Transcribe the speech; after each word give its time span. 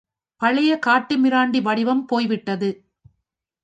பழைய 0.41 0.79
காட்டுமிராண்டி 0.85 1.61
வடிவம் 1.61 2.05
போய்விட்டது. 2.05 2.69